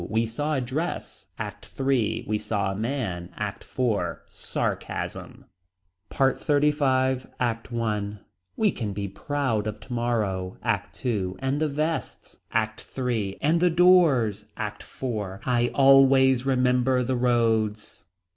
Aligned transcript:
We 0.09 0.25
saw 0.25 0.55
a 0.55 0.61
dress. 0.61 1.27
ACT 1.37 1.79
III. 1.79 2.25
We 2.27 2.39
saw 2.39 2.71
a 2.71 2.75
man. 2.75 3.29
ACT 3.37 3.63
IV. 3.63 4.17
Sarcasm. 4.29 5.45
PART 6.09 6.39
XXXV. 6.39 7.29
ACT 7.39 7.71
I. 7.71 8.13
We 8.55 8.71
can 8.71 8.93
be 8.93 9.07
proud 9.07 9.67
of 9.67 9.79
tomorrow. 9.79 10.57
ACT 10.63 11.05
II. 11.05 11.33
And 11.37 11.61
the 11.61 11.67
vests. 11.69 12.39
ACT 12.51 12.97
III. 12.97 13.37
And 13.43 13.59
the 13.59 13.69
doors. 13.69 14.45
ACT 14.57 14.81
IV. 14.81 15.41
I 15.45 15.69
always 15.75 16.47
remember 16.47 17.03
the 17.03 17.15
roads. 17.15 18.05